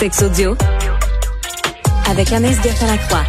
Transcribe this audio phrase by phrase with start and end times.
[0.00, 0.56] Sex audio
[2.08, 3.22] avec Anaïs Gertin-Lacroix.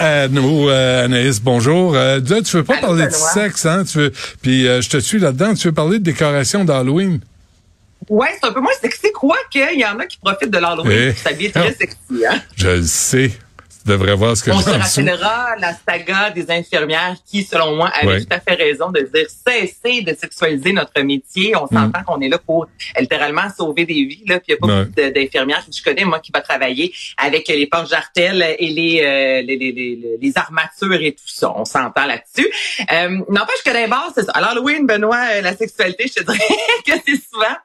[0.00, 1.94] Euh, nous, euh, Anaïs, bonjour.
[1.94, 3.84] Euh, là, tu veux pas Allô, parler de sexe, hein?
[3.84, 5.54] Tu veux, puis euh, je te suis là-dedans.
[5.54, 7.20] Tu veux parler de décoration d'Halloween?
[8.08, 10.92] Ouais, c'est un peu moins sexy, quoique il y en a qui profitent de l'Halloween
[10.92, 11.12] Eh.
[11.12, 11.96] pour s'habiller très sexy.
[12.28, 12.40] Hein?
[12.56, 13.32] Je le sais.
[13.82, 17.88] Tu devrais voir ce que On se rappellera la saga des infirmières qui, selon moi,
[17.94, 18.20] avaient Ouais.
[18.20, 21.54] tout à fait raison de dire cesser de sexualiser notre métier.
[21.56, 22.66] On s'entend qu'on est là pour
[22.98, 24.24] littéralement sauver des vies.
[24.26, 24.40] Là.
[24.40, 27.48] Puis il y a pas beaucoup d'infirmières que je connais, moi, qui va travailler avec
[27.48, 31.52] les portes jartelles et les, euh, les, les, les, les armatures et tout ça.
[31.56, 32.50] On s'entend là-dessus.
[32.92, 34.32] Euh, N'empêche que d'abord, c'est ça.
[34.34, 36.38] À l'Halloween, Benoît, euh, la sexualité, je te dirais
[36.86, 37.56] que c'est souvent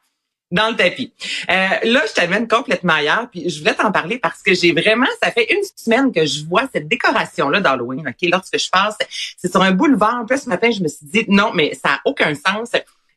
[0.52, 1.12] dans le tapis.
[1.50, 5.08] Euh, là, je t'amène complètement ailleurs, puis je voulais t'en parler parce que j'ai vraiment,
[5.22, 8.30] ça fait une semaine que je vois cette décoration-là d'Halloween, OK?
[8.30, 8.98] Lorsque je passe,
[9.38, 10.26] c'est sur un boulevard.
[10.28, 12.70] Puis là, ce matin, je me suis dit, non, mais ça a aucun sens.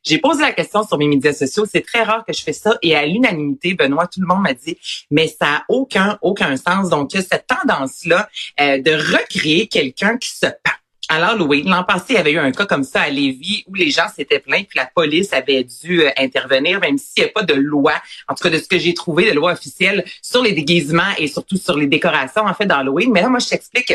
[0.04, 1.66] J'ai posé la question sur mes médias sociaux.
[1.70, 2.78] C'est très rare que je fais ça.
[2.82, 4.78] Et à l'unanimité, Benoît, tout le monde m'a dit,
[5.10, 6.88] mais ça a aucun, aucun sens.
[6.88, 8.28] Donc, il y a cette tendance-là
[8.60, 10.77] euh, de recréer quelqu'un qui se pend
[11.08, 11.68] à l'Halloween.
[11.68, 14.08] L'an passé, il y avait eu un cas comme ça à Lévis où les gens
[14.14, 17.54] s'étaient plaints puis la police avait dû euh, intervenir, même s'il n'y a pas de
[17.54, 17.94] loi,
[18.28, 21.28] en tout cas de ce que j'ai trouvé, de loi officielle sur les déguisements et
[21.28, 23.10] surtout sur les décorations en fait d'Halloween.
[23.12, 23.94] Mais là, moi, je t'explique.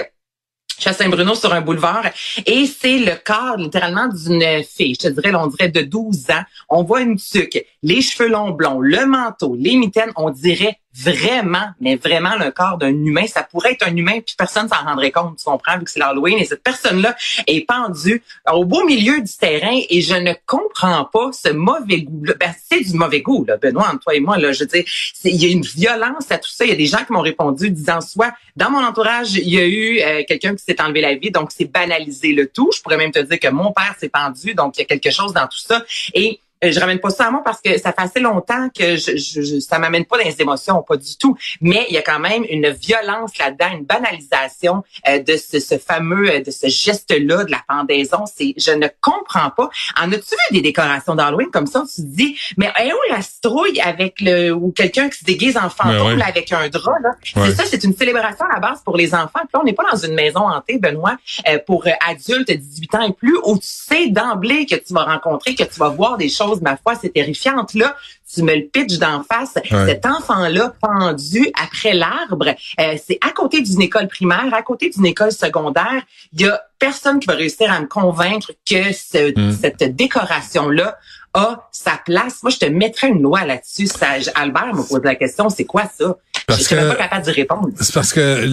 [0.76, 2.06] Je suis à Saint-Bruno sur un boulevard
[2.46, 4.96] et c'est le corps littéralement d'une fille.
[5.00, 6.44] Je te dirais, on dirait de 12 ans.
[6.68, 10.12] On voit une tuque, les cheveux longs blonds, le manteau, les mitaines.
[10.16, 13.26] On dirait vraiment, mais vraiment le corps d'un humain.
[13.28, 16.00] Ça pourrait être un humain puis personne s'en rendrait compte, tu comprends, vu que c'est
[16.00, 16.38] l'Halloween.
[16.38, 17.16] Et cette personne-là
[17.48, 22.34] est pendue au beau milieu du terrain et je ne comprends pas ce mauvais goût-là.
[22.40, 24.38] Ben, c'est du mauvais goût, là, Benoît, entre toi et moi.
[24.38, 24.84] Là, je veux dire,
[25.24, 26.66] il y a une violence à tout ça.
[26.66, 29.58] Il y a des gens qui m'ont répondu disant soit dans mon entourage, il y
[29.58, 32.70] a eu euh, quelqu'un qui s'est enlevé la vie, donc c'est banalisé le tout.
[32.76, 35.10] Je pourrais même te dire que mon père s'est pendu, donc il y a quelque
[35.10, 35.84] chose dans tout ça.
[36.14, 36.40] Et
[36.72, 39.42] je ramène pas ça à moi parce que ça fait assez longtemps que je, je,
[39.42, 41.36] je- ça m'amène pas dans les émotions, pas du tout.
[41.62, 45.78] Mais il y a quand même une violence là-dedans, une banalisation euh, de ce, ce
[45.78, 48.26] fameux, euh, de ce geste-là, de la pendaison.
[48.26, 49.70] C'est, je ne comprends pas.
[50.02, 51.84] En as-tu vu des décorations d'Halloween comme ça?
[51.94, 55.58] Tu te dis, mais est où la citrouille avec le, ou quelqu'un qui se déguise
[55.58, 56.16] en fantôme Ben ouais.
[56.18, 57.10] là, avec un drap, là?
[57.36, 57.50] Ouais.
[57.50, 59.30] C'est ça, c'est une célébration à la base pour les enfants.
[59.40, 62.54] Puis là, on n'est pas dans une maison hantée, Benoît, euh, pour euh, adultes de
[62.56, 65.90] 18 ans et plus, où tu sais d'emblée que tu vas rencontrer, que tu vas
[65.90, 67.74] voir des choses, ma foi, c'est terrifiante.
[67.74, 67.96] Là,
[68.34, 69.56] tu me le pitches d'en face.
[69.72, 69.86] Ouais.
[69.88, 72.48] Cet enfant-là pendu après l'arbre,
[72.80, 76.02] euh, c'est à côté d'une école primaire, à côté d'une école secondaire.
[76.34, 79.52] Il y a personne qui va réussir à me convaincre que ce- Mm.
[79.62, 80.98] cette décoration-là
[81.36, 82.44] a sa place.
[82.44, 83.88] Moi, je te mettrais une loi là-dessus.
[84.36, 86.16] Albert me pose la question, c'est quoi ça?
[86.48, 87.70] Parce que- pas capable d'y répondre.
[87.80, 88.46] C'est parce que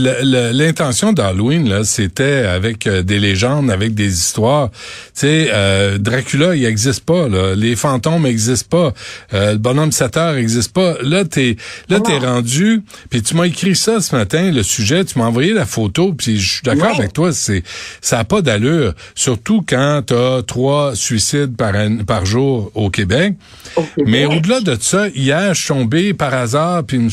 [0.52, 4.70] l'intention d'Halloween, là, c'était avec euh, des légendes, avec des histoires.
[4.70, 4.78] Tu
[5.14, 7.28] sais, euh, Dracula, il existe pas.
[7.28, 7.54] Là.
[7.54, 8.92] Les fantômes n'existent pas.
[9.34, 10.94] Euh, le bonhomme 7 heures n'existe pas.
[11.02, 11.56] Là, t'es
[11.88, 12.82] là, t'es rendu.
[13.10, 15.04] Puis tu m'as écrit ça ce matin, le sujet.
[15.04, 16.12] Tu m'as envoyé la photo.
[16.12, 16.98] Puis je suis d'accord Ouais.
[17.00, 17.32] avec toi.
[17.32, 17.62] C'est
[18.00, 18.94] ça a pas d'allure.
[19.14, 23.34] Surtout quand t'as trois suicides par an- par jour au Québec.
[23.76, 24.04] Au Québec.
[24.06, 27.10] Mais au-delà de ça, hier, je suis tombé par hasard puis une-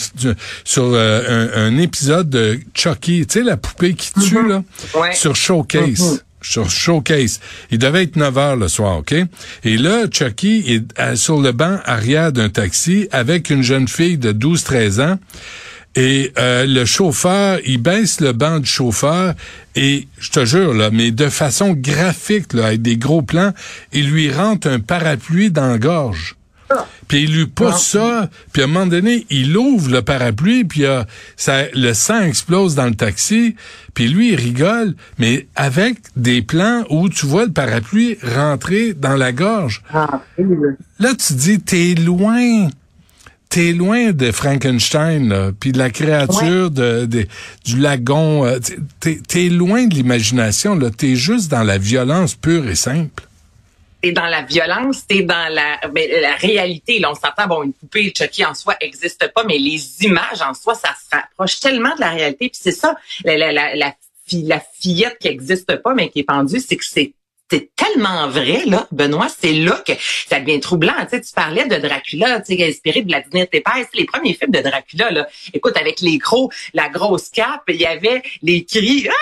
[0.67, 4.63] sur euh, un, un épisode de Chucky, tu sais, la poupée qui tue, là,
[4.95, 5.13] Ouais.
[5.13, 6.01] sur Showcase.
[6.01, 6.19] Mhm.
[6.41, 7.39] Sur Showcase.
[7.71, 9.15] Il devait être 9 heures le soir, OK?
[9.63, 14.17] Et là, Chucky est euh, sur le banc arrière d'un taxi avec une jeune fille
[14.17, 15.17] de 12-13 ans.
[15.95, 19.35] Et euh, le chauffeur, il baisse le banc du chauffeur
[19.75, 23.53] et, je te jure, là, mais de façon graphique, là, avec des gros plans,
[23.93, 26.35] il lui rentre un parapluie dans la gorge.
[27.07, 30.83] Puis il lui pousse ça, puis à un moment donné, il ouvre le parapluie, puis
[30.85, 31.03] euh,
[31.37, 33.55] ça, le sang explose dans le taxi,
[33.93, 39.15] puis lui, il rigole, mais avec des plans où tu vois le parapluie rentrer dans
[39.15, 39.81] la gorge.
[39.93, 40.21] Ah,
[40.99, 41.13] là.
[41.15, 42.67] Tu dis, t'es loin.
[43.49, 47.25] T'es loin de Frankenstein, puis de la créature de, de-
[47.63, 48.45] du lagon.
[48.45, 48.59] euh,
[48.99, 50.89] T'es, t'es loin de l'imagination, là.
[50.89, 53.23] T'es juste dans la violence pure et simple.
[54.07, 56.97] T'es dans la violence, t'es dans la, ben, la réalité.
[56.99, 60.53] Là, on s'entend, bon, une poupée Chucky en soi existe pas, mais les images en
[60.53, 62.47] soi, ça se rapproche tellement de la réalité.
[62.47, 62.95] Puis c'est ça,
[63.25, 63.95] la, la, la, la,
[64.31, 67.11] la fillette qui existe pas, mais qui est pendue, c'est que c'est
[67.51, 69.93] c'est tellement vrai, là, Benoît, c'est là que
[70.29, 70.93] ça devient troublant.
[71.03, 74.51] Tu, sais, tu parlais de Dracula, tu sais, inspiré de Vladimir Tepes, les premiers films
[74.51, 75.27] de Dracula, là.
[75.53, 79.13] Écoute, avec les gros, la grosse cape, il y avait les cris, ah!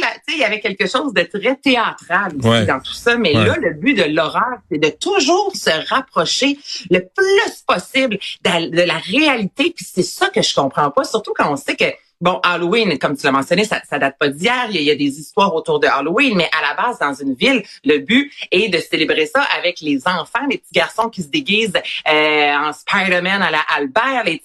[0.00, 2.66] Là, il y avait quelque chose de très théâtral aussi Ouais.
[2.66, 3.16] dans tout ça.
[3.16, 3.46] Mais Ouais.
[3.46, 6.58] là, le but de l'horreur, c'est de toujours se rapprocher
[6.90, 9.72] le plus possible de, de la réalité.
[9.74, 11.84] Puis c'est ça que je comprends pas, surtout quand on sait que
[12.20, 14.66] bon, Halloween, comme tu l'as mentionné, ça, ça date pas d'hier.
[14.70, 17.62] Il, y, a des histoires autour de Halloween, mais à la base, dans une ville,
[17.84, 21.72] le but est de célébrer ça avec les enfants, les petits garçons qui se déguisent
[22.08, 24.24] euh, en Spider-Man à la Albert.
[24.24, 24.42] Les,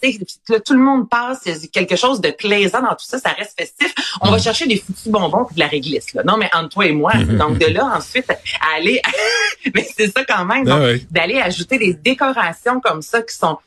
[0.49, 1.41] là, tout le monde passe.
[1.45, 3.19] Il y a quelque chose de plaisant dans tout ça.
[3.19, 3.93] Ça reste festif.
[4.21, 4.41] On va mm.
[4.41, 6.13] chercher des foutus bonbons et de la réglisse.
[6.13, 6.23] Là.
[6.25, 7.13] Non, mais entre toi et moi.
[7.13, 8.29] Donc de là, ensuite,
[8.75, 9.01] aller...
[9.73, 10.67] mais c'est ça quand même.
[10.67, 10.79] Ah
[11.11, 13.57] d'aller ajouter des décorations comme ça qui sont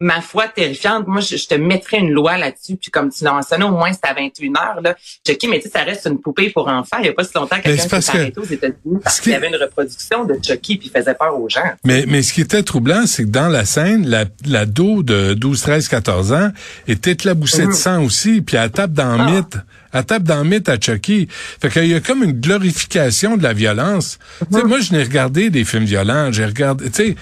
[0.00, 1.06] ma foi, terrifiante.
[1.06, 2.76] Moi, je, te mettrais une loi là-dessus.
[2.76, 4.80] Puis comme tu l'as mentionné, au moins c'est à 21 heures.
[4.82, 4.96] Là.
[5.26, 6.96] Chucky, mais tu sais, ça reste une poupée pour enfants.
[6.98, 9.48] Il n'y a pas si longtemps quelqu'un s'est arrêté aux États-Unis parce qu'il y avait
[9.48, 11.60] une reproduction de Chucky puis il faisait peur aux gens.
[11.84, 15.34] Mais, mais ce qui était troublant, c'est que dans la scène, la, la dos de
[15.34, 16.50] 12, 13, 14 ans
[16.88, 17.72] était éclaboussée de mhm.
[17.72, 19.30] sang aussi, puis elle tape dans le ah.
[19.30, 19.56] mythe.
[19.92, 21.28] Elle tape dans le mythe à Chucky.
[21.30, 24.18] Fait qu'il y a comme une glorification de la violence.
[24.38, 24.68] Tu sais, mhm.
[24.68, 26.30] moi, je n'ai regardé des films violents.
[26.32, 27.16] J'ai regardé, tu sais,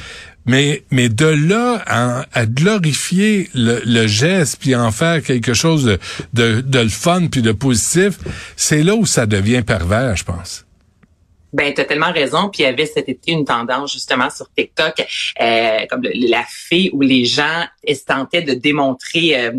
[0.48, 5.98] mais, mais de là à, glorifier le, geste puis en faire quelque chose de,
[6.32, 8.18] de, de le fun puis de positif,
[8.56, 10.64] c'est là où ça devient pervers, je pense.
[11.52, 12.50] Ben, tu as tellement raison.
[12.50, 15.06] Puis il y avait cet été une tendance justement sur TikTok,
[15.40, 19.52] euh, comme la fée où les gens tentaient de démontrer euh,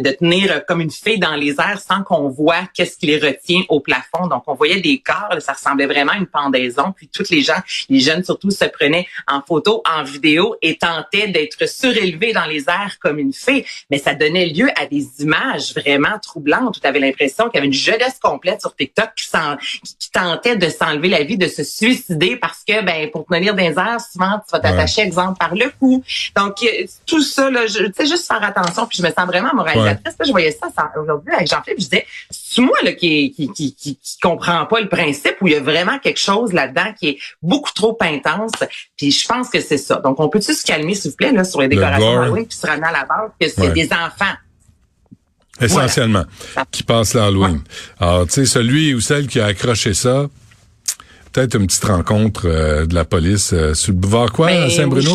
[0.00, 3.62] de, tenir comme une fée dans les airs sans qu'on voit qu'est-ce qui les retient
[3.68, 4.26] au plafond.
[4.26, 6.92] Donc, on voyait des corps, ça ressemblait vraiment à une pendaison.
[6.96, 11.28] Puis toutes les gens, les jeunes surtout, se prenaient en photo, en vidéo et tentaient
[11.28, 13.66] d'être surélevés dans les airs comme une fée.
[13.90, 17.58] Mais ça donnait lieu à des images vraiment troublantes où tu avais l'impression qu'il y
[17.58, 19.28] avait une jeunesse complète sur TikTok qui,
[19.98, 23.62] qui tentait de s'enlever la vie, de se suicider parce que, ben, pour tenir dans
[23.62, 26.02] les airs, souvent, tu vas t'attacher, exemple, par le cou.
[26.36, 26.64] Donc,
[27.06, 28.86] tout ça, là, je, tu sais, juste faire attention.
[28.86, 30.68] Puis je me sens vraiment moralisée je voyais ça
[31.00, 31.80] aujourd'hui avec Jean-Philippe.
[31.80, 35.54] Je disais, c'est moi là, qui, qui, qui, qui, comprend pas le principe où il
[35.54, 38.52] y a vraiment quelque chose là-dedans qui est beaucoup trop intense.
[38.96, 39.96] Puis je pense que c'est ça.
[39.96, 42.66] Donc, on peut-tu se calmer, s'il vous plaît, là, sur les décorations d'Halloween, puis se
[42.66, 44.34] ramener à la base que c'est des enfants?
[45.60, 46.24] Essentiellement,
[46.70, 47.60] qui passent l'Halloween.
[48.00, 50.28] Alors, tu sais, celui ou celle qui a accroché ça,
[51.32, 54.70] peut-être une petite rencontre euh, de la police euh, sur le boulevard quoi, ben, à
[54.70, 55.14] Saint-Bruno?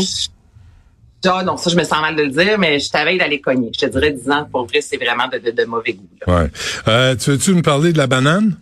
[1.27, 3.71] Ah non, ça, je me sens mal de le dire, mais je t'avais d'aller cogner.
[3.74, 6.07] Je te dirais, disant, pour vrai, c'est vraiment de, de, mauvais goût.
[6.27, 6.50] Ouais.
[6.88, 8.57] Euh, tu veux-tu nous parler de la banane?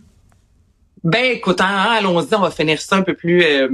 [1.04, 3.68] Ben, écoute, hein, allons-y, on va finir ça un peu plus euh,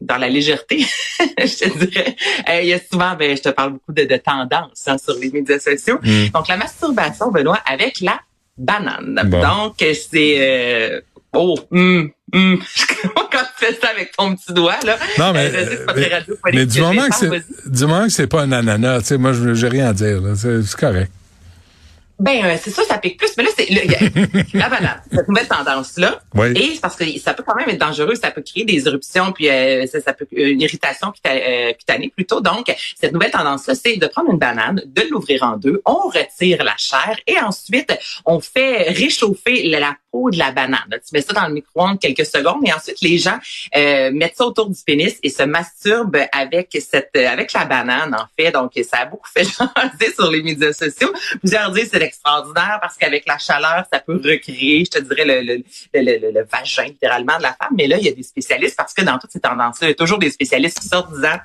[0.00, 0.84] dans la légèreté,
[1.20, 2.16] je te dirais.
[2.50, 5.14] Euh, il y a souvent, ben, je te parle beaucoup de, de tendances hein, sur
[5.14, 5.98] les médias sociaux.
[6.02, 6.28] Mm.
[6.34, 8.20] Donc, la masturbation, Benoît, avec la
[8.58, 9.14] banane.
[9.30, 11.02] Donc, c'est...
[11.36, 12.58] Euh, oh, hum, hum.
[13.32, 14.96] quand tu fais ça avec ton petit doigt, là?
[15.18, 15.50] Non, mais,
[16.52, 19.32] mais, du, moment que c'est, du moment que c'est pas un ananas, tu sais, moi,
[19.32, 21.10] je j'ai rien à dire, C'est correct.
[22.18, 23.36] Ben euh, c'est ça, ça pique plus.
[23.36, 23.68] Mais là, c'est
[24.54, 26.22] la banane, cette nouvelle tendance-là.
[26.34, 26.52] Oui.
[26.56, 29.50] Et parce que ça peut quand même être dangereux, ça peut créer des éruptions, puis
[29.50, 32.40] euh, ça, peut euh, une irritation cutanée plutôt.
[32.40, 36.64] Donc, cette nouvelle tendance-là, c'est de prendre une banane, de l'ouvrir en deux, on retire
[36.64, 37.92] la chair et ensuite
[38.24, 39.94] on fait réchauffer la
[40.30, 40.88] de la banane.
[40.90, 43.38] Tu mets ça dans le micro-ondes quelques secondes et ensuite les gens
[43.74, 48.50] mettent ça autour du pénis et se masturbent avec cette avec la banane en fait.
[48.52, 51.12] Donc, ça a beaucoup fait jaser sur les médias sociaux.
[51.40, 55.42] Plusieurs disent c'est extraordinaire parce qu'avec la chaleur, ça peut recréer, je te dirais, le,
[55.42, 55.62] le,
[55.94, 57.74] le, le, vagin littéralement de la femme.
[57.76, 59.92] Mais là, il y a des spécialistes parce que dans toutes ces tendances-là, il y
[59.92, 61.38] a toujours des spécialistes qui sortent disant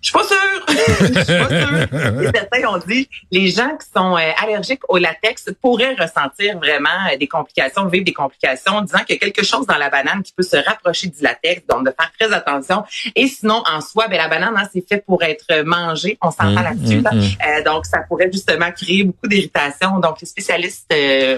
[0.00, 0.36] je suis pas sûre.
[0.68, 2.30] Je suis pas sûre.
[2.34, 7.16] certains ont dit les gens qui sont euh, allergiques au latex pourraient ressentir vraiment euh,
[7.16, 10.32] des complications, vivre des complications, disant qu'il y a quelque chose dans la banane qui
[10.32, 12.84] peut se rapprocher du latex, donc de faire très attention.
[13.14, 16.18] Et sinon, en soi, ben la banane, hein, c'est fait pour être mangée.
[16.22, 17.00] On s'entend mmh, là-dessus.
[17.00, 17.06] Mmh.
[17.06, 19.98] Euh, donc, ça pourrait justement créer beaucoup d'irritation.
[19.98, 20.92] Donc, les spécialistes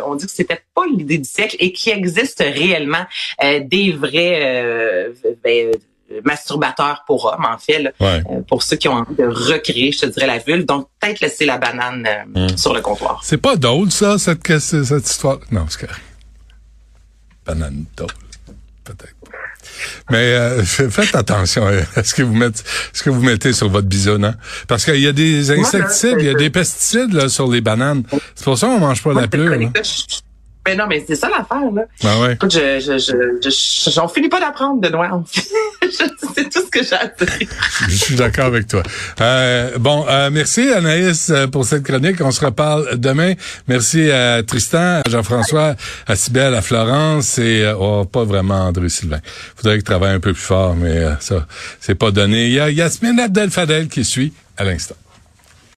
[0.05, 3.07] ont dit que c'était pas l'idée du siècle et qu'il existe réellement
[3.41, 5.11] des vrais
[5.43, 5.71] ben,
[6.25, 10.07] masturbateur pour hommes, en fait, euh, pour ceux qui ont envie de recréer, je te
[10.07, 10.65] dirais, la vulve.
[10.65, 12.57] Donc, peut-être laisser la banane euh, hmm.
[12.57, 13.21] sur le comptoir.
[13.23, 15.38] C'est pas drôle, ça, cette, cette histoire?
[15.50, 16.03] Non, c'est correct.
[17.47, 18.11] Banane drôle,
[18.85, 19.15] peut-être.
[20.11, 22.62] Mais euh, faites attention à ce que vous mettez,
[22.93, 24.35] ce que vous mettez sur votre bisonnant,
[24.67, 28.03] parce qu'il y a des insecticides, il y a des pesticides là sur les bananes.
[28.35, 29.59] C'est pour ça qu'on mange pas la pleure.
[30.67, 31.83] Mais non, mais c'est ça l'affaire, là.
[32.05, 32.35] Ah ouais.
[32.35, 35.23] Écoute, je, je, je, j'en finis pas d'apprendre de noir.
[35.31, 37.49] c'est tout ce que j'ai à dire.
[37.88, 38.83] je suis d'accord avec toi.
[39.21, 42.21] Euh, bon, euh, merci Anaïs euh, pour cette chronique.
[42.21, 43.33] On se reparle demain.
[43.67, 45.75] Merci à Tristan, à Jean-François,
[46.07, 49.21] à Sybelle, à Florence et euh, oh, pas vraiment André Sylvain.
[49.57, 51.47] Faudrait qu'il travaille un peu plus fort, mais ça,
[51.81, 52.47] c'est pas donné.
[52.47, 54.97] Il y a Yasmine Abdel Fadel qui suit à l'instant.